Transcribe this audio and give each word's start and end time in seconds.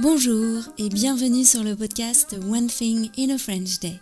Bonjour 0.00 0.64
et 0.76 0.88
bienvenue 0.88 1.44
sur 1.44 1.62
le 1.62 1.76
podcast 1.76 2.34
One 2.50 2.66
Thing 2.66 3.10
in 3.16 3.30
a 3.30 3.38
French 3.38 3.78
Day. 3.78 4.00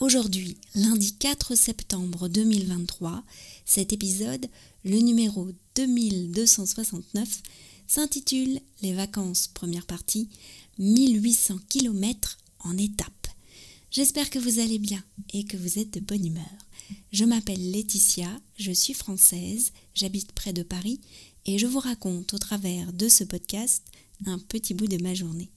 Aujourd'hui, 0.00 0.56
lundi 0.74 1.14
4 1.18 1.54
septembre 1.54 2.28
2023, 2.28 3.22
cet 3.66 3.92
épisode, 3.92 4.46
le 4.86 4.96
numéro 4.96 5.48
2269, 5.74 7.42
s'intitule 7.86 8.60
Les 8.80 8.94
vacances 8.94 9.48
première 9.48 9.84
partie, 9.84 10.30
1800 10.78 11.58
km 11.68 12.38
en 12.60 12.78
étapes. 12.78 13.28
J'espère 13.90 14.30
que 14.30 14.38
vous 14.38 14.58
allez 14.58 14.78
bien 14.78 15.04
et 15.34 15.44
que 15.44 15.58
vous 15.58 15.78
êtes 15.78 15.92
de 15.92 16.00
bonne 16.00 16.24
humeur. 16.24 16.44
Je 17.12 17.26
m'appelle 17.26 17.72
Laetitia, 17.72 18.30
je 18.58 18.72
suis 18.72 18.94
française, 18.94 19.72
j'habite 19.94 20.32
près 20.32 20.54
de 20.54 20.62
Paris 20.62 20.98
et 21.46 21.58
je 21.58 21.66
vous 21.66 21.78
raconte 21.78 22.34
au 22.34 22.38
travers 22.38 22.92
de 22.92 23.08
ce 23.08 23.24
podcast 23.24 23.82
un 24.26 24.38
petit 24.38 24.74
bout 24.74 24.88
de 24.88 25.02
ma 25.02 25.14
journée. 25.14 25.48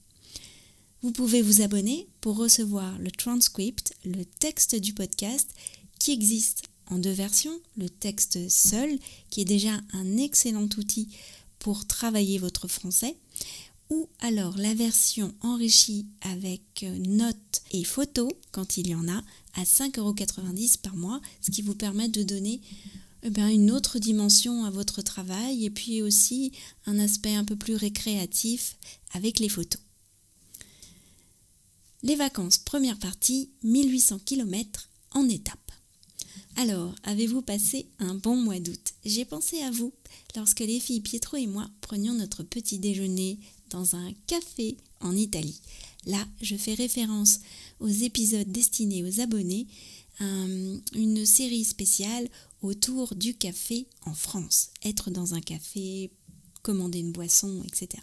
Vous 1.02 1.12
pouvez 1.12 1.42
vous 1.42 1.62
abonner 1.62 2.06
pour 2.20 2.36
recevoir 2.36 2.98
le 2.98 3.10
transcript, 3.10 3.94
le 4.04 4.24
texte 4.24 4.76
du 4.76 4.92
podcast 4.92 5.50
qui 5.98 6.12
existe 6.12 6.62
en 6.86 6.98
deux 6.98 7.12
versions, 7.12 7.58
le 7.76 7.88
texte 7.88 8.48
seul 8.48 8.98
qui 9.30 9.40
est 9.40 9.46
déjà 9.46 9.80
un 9.92 10.16
excellent 10.16 10.68
outil 10.76 11.08
pour 11.58 11.86
travailler 11.86 12.38
votre 12.38 12.68
français 12.68 13.16
ou 13.90 14.08
alors 14.20 14.56
la 14.56 14.72
version 14.72 15.34
enrichie 15.40 16.06
avec 16.20 16.86
notes 17.06 17.62
et 17.72 17.82
photos, 17.82 18.30
quand 18.52 18.76
il 18.76 18.86
y 18.86 18.94
en 18.94 19.08
a, 19.08 19.22
à 19.54 19.64
5,90€ 19.64 20.78
par 20.78 20.94
mois, 20.94 21.20
ce 21.40 21.50
qui 21.50 21.62
vous 21.62 21.74
permet 21.74 22.08
de 22.08 22.22
donner 22.22 22.60
eh 23.22 23.30
bien, 23.30 23.48
une 23.48 23.70
autre 23.70 23.98
dimension 23.98 24.64
à 24.64 24.70
votre 24.70 25.02
travail 25.02 25.64
et 25.64 25.70
puis 25.70 26.02
aussi 26.02 26.52
un 26.86 26.98
aspect 26.98 27.34
un 27.34 27.44
peu 27.44 27.56
plus 27.56 27.74
récréatif 27.74 28.76
avec 29.12 29.38
les 29.38 29.48
photos. 29.48 29.80
Les 32.02 32.16
vacances, 32.16 32.56
première 32.58 32.98
partie, 32.98 33.50
1800 33.62 34.20
km 34.24 34.88
en 35.12 35.28
étape. 35.28 35.58
Alors, 36.56 36.94
avez-vous 37.04 37.42
passé 37.42 37.86
un 37.98 38.14
bon 38.14 38.36
mois 38.36 38.58
d'août? 38.58 38.94
J'ai 39.04 39.24
pensé 39.24 39.60
à 39.62 39.70
vous 39.70 39.92
lorsque 40.34 40.60
les 40.60 40.80
filles 40.80 41.00
Pietro 41.00 41.36
et 41.36 41.46
moi 41.46 41.68
prenions 41.80 42.14
notre 42.14 42.42
petit 42.42 42.78
déjeuner 42.78 43.38
dans 43.68 43.96
un 43.96 44.12
café 44.26 44.76
en 45.00 45.14
Italie. 45.14 45.60
Là, 46.06 46.26
je 46.40 46.56
fais 46.56 46.74
référence 46.74 47.40
aux 47.80 47.88
épisodes 47.88 48.50
destinés 48.50 49.04
aux 49.04 49.20
abonnés, 49.20 49.66
une 50.20 51.24
série 51.24 51.64
spéciale 51.64 52.28
autour 52.62 53.14
du 53.14 53.34
café 53.34 53.86
en 54.06 54.14
France. 54.14 54.70
Être 54.84 55.10
dans 55.10 55.34
un 55.34 55.40
café, 55.40 56.10
commander 56.62 56.98
une 56.98 57.12
boisson, 57.12 57.62
etc. 57.64 58.02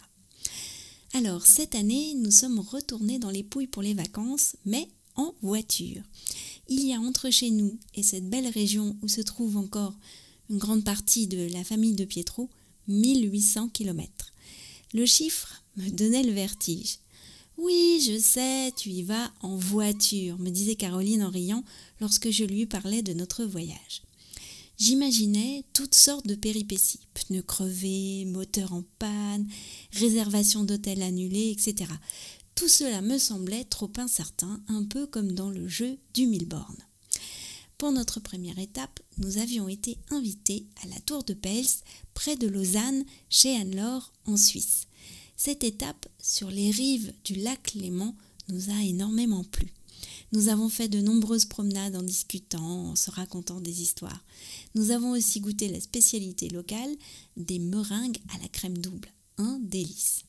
Alors, 1.14 1.46
cette 1.46 1.76
année, 1.76 2.14
nous 2.16 2.32
sommes 2.32 2.60
retournés 2.60 3.20
dans 3.20 3.30
les 3.30 3.44
Pouilles 3.44 3.68
pour 3.68 3.82
les 3.82 3.94
vacances, 3.94 4.56
mais 4.66 4.90
en 5.16 5.34
voiture. 5.42 6.04
Il 6.68 6.86
y 6.86 6.94
a 6.94 7.00
entre 7.00 7.30
chez 7.30 7.50
nous 7.50 7.78
et 7.96 8.04
cette 8.04 8.30
belle 8.30 8.48
région 8.48 8.96
où 9.02 9.08
se 9.08 9.22
trouve 9.22 9.58
encore 9.58 9.96
une 10.50 10.58
grande 10.58 10.84
partie 10.84 11.28
de 11.28 11.52
la 11.52 11.64
famille 11.64 11.96
de 11.96 12.06
Pietro, 12.06 12.50
1800 12.88 13.70
km. 13.70 14.34
Le 14.94 15.06
chiffre 15.06 15.64
me 15.76 15.90
donnait 15.90 16.24
le 16.24 16.32
vertige. 16.32 17.00
Oui, 17.58 18.04
je 18.06 18.20
sais, 18.20 18.72
tu 18.78 18.90
y 18.90 19.02
vas 19.02 19.32
en 19.42 19.56
voiture, 19.56 20.38
me 20.38 20.50
disait 20.50 20.76
Caroline 20.76 21.24
en 21.24 21.30
riant 21.30 21.64
lorsque 22.00 22.30
je 22.30 22.44
lui 22.44 22.66
parlais 22.66 23.02
de 23.02 23.14
notre 23.14 23.44
voyage. 23.46 24.04
J'imaginais 24.78 25.64
toutes 25.74 25.96
sortes 25.96 26.28
de 26.28 26.36
péripéties, 26.36 27.00
pneus 27.16 27.42
crevés, 27.42 28.26
moteur 28.26 28.74
en 28.74 28.84
panne, 29.00 29.48
réservation 29.94 30.64
d'hôtel 30.64 31.02
annulée, 31.02 31.50
etc. 31.50 31.92
Tout 32.54 32.68
cela 32.68 33.02
me 33.02 33.18
semblait 33.18 33.64
trop 33.64 33.92
incertain, 33.98 34.62
un 34.68 34.84
peu 34.84 35.08
comme 35.08 35.32
dans 35.32 35.50
le 35.50 35.68
jeu 35.68 35.98
du 36.14 36.28
mille 36.28 36.48
bornes. 36.48 36.86
Pour 37.80 37.92
notre 37.92 38.20
première 38.20 38.60
étape, 38.60 39.00
nous 39.18 39.40
avions 39.40 39.68
été 39.68 39.98
invités 40.12 40.68
à 40.84 40.88
la 40.88 41.00
Tour 41.02 41.24
de 41.24 41.34
Pels, 41.34 41.66
près 42.14 42.36
de 42.36 42.48
Lausanne, 42.48 43.04
chez 43.30 43.56
Anne-Laure, 43.56 44.14
en 44.26 44.38
Suisse. 44.38 44.88
Cette 45.36 45.64
étape, 45.64 46.08
sur 46.20 46.52
les 46.52 46.70
rives 46.70 47.14
du 47.24 47.36
lac 47.36 47.74
Léman, 47.74 48.16
nous 48.50 48.70
a 48.70 48.84
énormément 48.84 49.44
plu. 49.44 49.74
Nous 50.34 50.50
avons 50.50 50.68
fait 50.68 50.90
de 50.90 51.00
nombreuses 51.00 51.46
promenades 51.46 51.96
en 51.96 52.04
discutant, 52.04 52.90
en 52.90 52.96
se 52.96 53.10
racontant 53.10 53.62
des 53.62 53.82
histoires. 53.82 54.26
Nous 54.76 54.92
avons 54.92 55.12
aussi 55.12 55.40
goûté 55.40 55.70
la 55.70 55.80
spécialité 55.80 56.50
locale 56.50 56.94
des 57.38 57.60
meringues 57.60 58.20
à 58.36 58.42
la 58.42 58.50
crème 58.50 58.78
double. 58.78 59.10
Un 59.38 59.60
délice. 59.62 60.24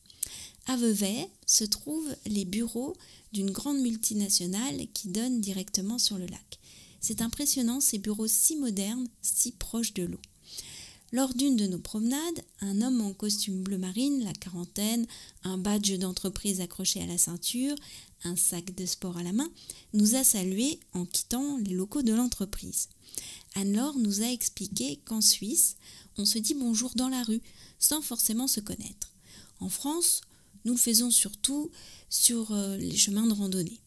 À 0.67 0.77
Vevey 0.77 1.29
se 1.45 1.65
trouvent 1.65 2.15
les 2.27 2.45
bureaux 2.45 2.95
d'une 3.33 3.51
grande 3.51 3.81
multinationale 3.81 4.87
qui 4.93 5.09
donne 5.09 5.41
directement 5.41 5.97
sur 5.97 6.17
le 6.17 6.27
lac. 6.27 6.59
C'est 7.01 7.21
impressionnant 7.21 7.81
ces 7.81 7.97
bureaux 7.97 8.27
si 8.27 8.55
modernes, 8.55 9.07
si 9.21 9.51
proches 9.51 9.93
de 9.93 10.03
l'eau. 10.03 10.21
Lors 11.11 11.33
d'une 11.33 11.55
de 11.55 11.65
nos 11.65 11.79
promenades, 11.79 12.43
un 12.61 12.81
homme 12.81 13.01
en 13.01 13.13
costume 13.13 13.63
bleu 13.63 13.79
marine, 13.79 14.23
la 14.23 14.33
quarantaine, 14.33 15.07
un 15.43 15.57
badge 15.57 15.97
d'entreprise 15.97 16.61
accroché 16.61 17.01
à 17.01 17.07
la 17.07 17.17
ceinture, 17.17 17.75
un 18.23 18.35
sac 18.35 18.75
de 18.75 18.85
sport 18.85 19.17
à 19.17 19.23
la 19.23 19.33
main, 19.33 19.49
nous 19.93 20.15
a 20.15 20.23
salués 20.23 20.79
en 20.93 21.05
quittant 21.05 21.57
les 21.57 21.73
locaux 21.73 22.03
de 22.03 22.13
l'entreprise. 22.13 22.89
Anne-Laure 23.55 23.97
nous 23.97 24.21
a 24.21 24.27
expliqué 24.27 24.99
qu'en 25.05 25.21
Suisse, 25.21 25.77
on 26.17 26.25
se 26.25 26.37
dit 26.37 26.53
bonjour 26.53 26.91
dans 26.95 27.09
la 27.09 27.23
rue, 27.23 27.41
sans 27.79 28.01
forcément 28.01 28.47
se 28.47 28.59
connaître. 28.59 29.11
En 29.59 29.69
France, 29.69 30.21
nous 30.65 30.73
le 30.73 30.79
faisons 30.79 31.09
surtout 31.09 31.71
sur 32.09 32.51
euh, 32.51 32.77
les 32.77 32.95
chemins 32.95 33.25
de 33.25 33.33
randonnée. 33.33 33.81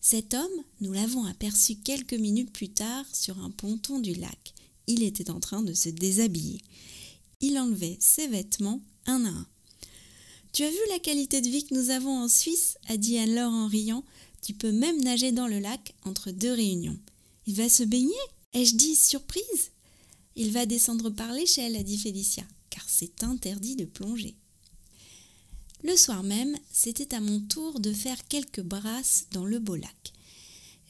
Cet 0.00 0.32
homme, 0.32 0.64
nous 0.80 0.92
l'avons 0.92 1.24
aperçu 1.26 1.76
quelques 1.76 2.14
minutes 2.14 2.52
plus 2.52 2.70
tard 2.70 3.04
sur 3.12 3.38
un 3.38 3.50
ponton 3.50 4.00
du 4.00 4.14
lac. 4.14 4.54
Il 4.86 5.02
était 5.02 5.30
en 5.30 5.40
train 5.40 5.62
de 5.62 5.74
se 5.74 5.88
déshabiller. 5.88 6.60
Il 7.40 7.58
enlevait 7.58 7.96
ses 8.00 8.28
vêtements 8.28 8.80
un 9.06 9.24
à 9.24 9.28
un. 9.28 9.46
Tu 10.52 10.64
as 10.64 10.70
vu 10.70 10.78
la 10.90 10.98
qualité 10.98 11.40
de 11.40 11.48
vie 11.48 11.64
que 11.64 11.74
nous 11.74 11.90
avons 11.90 12.16
en 12.18 12.28
Suisse 12.28 12.76
a 12.88 12.96
dit 12.96 13.18
alors 13.18 13.52
en 13.52 13.68
riant. 13.68 14.04
Tu 14.42 14.52
peux 14.52 14.72
même 14.72 15.02
nager 15.02 15.32
dans 15.32 15.46
le 15.46 15.60
lac 15.60 15.94
entre 16.04 16.30
deux 16.30 16.52
réunions. 16.52 16.98
Il 17.46 17.54
va 17.54 17.68
se 17.68 17.84
baigner 17.84 18.12
Ai-je 18.52 18.76
dit 18.76 18.96
surprise? 18.96 19.70
Il 20.36 20.52
va 20.52 20.66
descendre 20.66 21.10
par 21.10 21.32
l'échelle, 21.32 21.76
a 21.76 21.82
dit 21.82 21.96
Félicia, 21.96 22.44
car 22.68 22.84
c'est 22.86 23.22
interdit 23.22 23.76
de 23.76 23.86
plonger. 23.86 24.34
Le 25.82 25.96
soir 25.96 26.22
même, 26.22 26.56
c'était 26.70 27.14
à 27.14 27.20
mon 27.20 27.40
tour 27.40 27.80
de 27.80 27.92
faire 27.92 28.28
quelques 28.28 28.60
brasses 28.60 29.26
dans 29.32 29.44
le 29.44 29.58
beau 29.58 29.76
lac. 29.76 30.12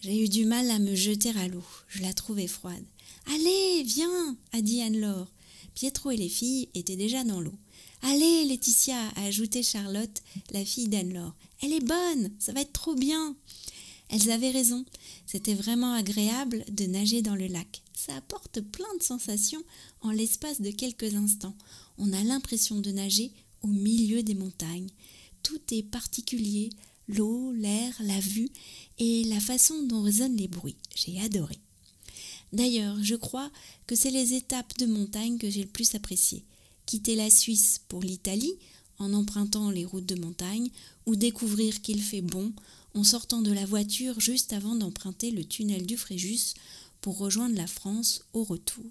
J'ai 0.03 0.25
eu 0.25 0.29
du 0.29 0.47
mal 0.47 0.69
à 0.73 0.81
me 0.81 0.97
jeter 0.97 1.31
à 1.31 1.47
l'eau, 1.47 1.63
je 1.87 2.03
la 2.03 2.13
trouvais 2.13 2.49
froide. 2.49 2.85
Allez, 3.27 3.85
viens, 3.85 4.37
a 4.51 4.61
dit 4.61 4.83
Anne-Laure. 4.83 5.31
Pietro 5.77 6.11
et 6.11 6.17
les 6.17 6.29
filles 6.29 6.69
étaient 6.75 6.97
déjà 6.97 7.23
dans 7.23 7.41
l'eau. 7.41 7.55
Allez, 8.03 8.45
Laetitia, 8.47 8.99
a 9.15 9.27
ajouté 9.27 9.63
Charlotte, 9.63 10.23
la 10.51 10.65
fille 10.65 10.89
d'Anne-Laure. 10.89 11.37
Elle 11.63 11.73
est 11.73 11.87
bonne, 11.87 12.33
ça 12.41 12.53
va 12.53 12.63
être 12.63 12.73
trop 12.73 12.97
bien. 12.97 13.37
Elles 14.09 14.33
avaient 14.33 14.51
raison, 14.51 14.85
c'était 15.25 15.55
vraiment 15.55 15.93
agréable 15.93 16.65
de 16.73 16.87
nager 16.87 17.23
dans 17.23 17.37
le 17.37 17.47
lac. 17.47 17.83
Ça 17.95 18.17
apporte 18.17 18.61
plein 18.61 18.93
de 18.99 19.05
sensations 19.05 19.63
en 20.01 20.11
l'espace 20.11 20.61
de 20.61 20.73
quelques 20.73 21.15
instants. 21.15 21.57
On 21.97 22.13
a 22.13 22.25
l'impression 22.25 22.81
de 22.81 22.91
nager 22.91 23.31
au 23.63 23.69
milieu 23.69 24.25
des 24.25 24.35
montagnes. 24.35 24.91
Tout 25.45 25.61
est 25.71 25.85
particulier, 25.85 26.71
l'eau, 27.13 27.53
l'air, 27.53 27.95
la 28.01 28.21
vue 28.21 28.51
et 28.99 29.25
la 29.25 29.41
façon 29.41 29.83
dont 29.85 30.03
résonnent 30.03 30.37
les 30.37 30.49
bruits. 30.49 30.77
J'ai 30.95 31.21
adoré. 31.21 31.59
D'ailleurs, 32.53 32.97
je 33.03 33.15
crois 33.15 33.51
que 33.87 33.95
c'est 33.95 34.11
les 34.11 34.35
étapes 34.35 34.77
de 34.79 34.87
montagne 34.87 35.39
que 35.39 35.49
j'ai 35.49 35.63
le 35.63 35.69
plus 35.69 35.95
appréciées. 35.95 36.45
Quitter 36.87 37.15
la 37.15 37.31
Suisse 37.31 37.81
pour 37.89 38.03
l'Italie 38.03 38.55
en 38.99 39.15
empruntant 39.15 39.71
les 39.71 39.85
routes 39.85 40.07
de 40.07 40.21
montagne 40.21 40.69
ou 41.07 41.17
découvrir 41.17 41.81
qu'il 41.81 42.03
fait 42.03 42.21
bon 42.21 42.53
en 42.95 43.05
sortant 43.05 43.41
de 43.41 43.53
la 43.53 43.65
voiture 43.65 44.21
juste 44.21 44.53
avant 44.53 44.75
d'emprunter 44.75 45.31
le 45.31 45.45
tunnel 45.45 45.87
du 45.87 45.97
Fréjus 45.97 46.55
pour 47.01 47.19
rejoindre 47.19 47.57
la 47.57 47.67
France 47.67 48.25
au 48.33 48.45
retour. 48.45 48.85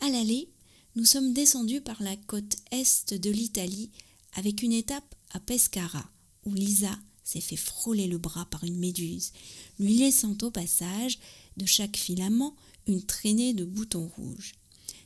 À 0.00 0.08
l'aller, 0.10 0.48
nous 0.96 1.04
sommes 1.04 1.32
descendus 1.32 1.80
par 1.80 2.02
la 2.02 2.16
côte 2.16 2.56
est 2.70 3.14
de 3.14 3.30
l'Italie 3.30 3.90
avec 4.34 4.62
une 4.62 4.72
étape 4.72 5.14
à 5.32 5.40
Pescara, 5.40 6.08
où 6.44 6.52
Lisa 6.52 6.98
s'est 7.22 7.40
fait 7.40 7.56
frôler 7.56 8.06
le 8.06 8.18
bras 8.18 8.44
par 8.46 8.64
une 8.64 8.78
méduse, 8.78 9.32
lui 9.78 9.96
laissant 9.96 10.36
au 10.42 10.50
passage 10.50 11.18
de 11.56 11.66
chaque 11.66 11.96
filament 11.96 12.54
une 12.86 13.02
traînée 13.02 13.54
de 13.54 13.64
boutons 13.64 14.10
rouges. 14.16 14.54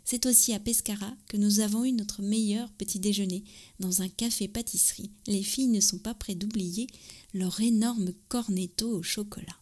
C'est 0.05 0.25
aussi 0.25 0.55
à 0.55 0.59
Pescara 0.59 1.13
que 1.29 1.37
nous 1.37 1.61
avons 1.61 1.85
eu 1.85 1.93
notre 1.93 2.23
meilleur 2.23 2.71
petit 2.73 2.99
déjeuner, 2.99 3.45
dans 3.79 4.01
un 4.01 4.09
café-pâtisserie. 4.09 5.11
Les 5.27 5.43
filles 5.43 5.69
ne 5.69 5.81
sont 5.81 5.99
pas 5.99 6.15
près 6.15 6.35
d'oublier 6.35 6.87
leur 7.35 7.61
énorme 7.61 8.13
cornetto 8.29 8.91
au 8.91 9.03
chocolat. 9.03 9.59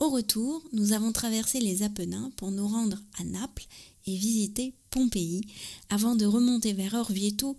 Au 0.00 0.10
retour, 0.10 0.62
nous 0.72 0.92
avons 0.92 1.12
traversé 1.12 1.60
les 1.60 1.84
Apennins 1.84 2.32
pour 2.36 2.50
nous 2.50 2.66
rendre 2.66 3.00
à 3.18 3.24
Naples 3.24 3.66
et 4.06 4.16
visiter 4.16 4.74
Pompéi, 4.90 5.42
avant 5.90 6.16
de 6.16 6.26
remonter 6.26 6.72
vers 6.72 6.94
Orvieto, 6.94 7.56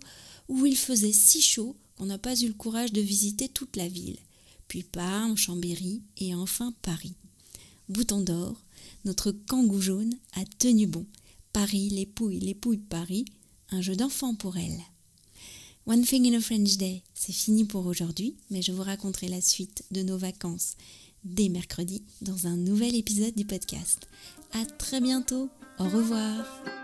où 0.48 0.66
il 0.66 0.76
faisait 0.76 1.12
si 1.12 1.40
chaud 1.40 1.74
qu'on 1.98 2.06
n'a 2.06 2.18
pas 2.18 2.36
eu 2.36 2.46
le 2.46 2.54
courage 2.54 2.92
de 2.92 3.00
visiter 3.00 3.48
toute 3.48 3.76
la 3.76 3.88
ville, 3.88 4.18
puis 4.68 4.84
Parme, 4.84 5.36
Chambéry 5.36 6.02
et 6.18 6.34
enfin 6.34 6.72
Paris. 6.82 7.14
Bouton 7.88 8.20
d'or, 8.20 8.62
notre 9.04 9.32
kangou 9.32 9.80
jaune 9.80 10.14
a 10.34 10.44
tenu 10.58 10.86
bon. 10.86 11.06
Paris, 11.52 11.88
les 11.90 12.06
pouilles, 12.06 12.40
les 12.40 12.54
pouilles 12.54 12.78
Paris, 12.78 13.24
un 13.70 13.80
jeu 13.80 13.96
d'enfant 13.96 14.34
pour 14.34 14.56
elle. 14.56 14.80
One 15.86 16.04
Thing 16.04 16.32
in 16.32 16.36
a 16.36 16.40
French 16.40 16.76
Day, 16.76 17.02
c'est 17.14 17.32
fini 17.32 17.64
pour 17.64 17.86
aujourd'hui, 17.86 18.36
mais 18.50 18.62
je 18.62 18.72
vous 18.72 18.82
raconterai 18.82 19.28
la 19.28 19.40
suite 19.40 19.84
de 19.90 20.02
nos 20.02 20.18
vacances 20.18 20.76
dès 21.24 21.48
mercredi 21.48 22.02
dans 22.20 22.46
un 22.46 22.56
nouvel 22.56 22.94
épisode 22.94 23.34
du 23.34 23.44
podcast. 23.44 24.06
À 24.52 24.64
très 24.64 25.00
bientôt. 25.00 25.48
Au 25.78 25.84
revoir. 25.84 26.77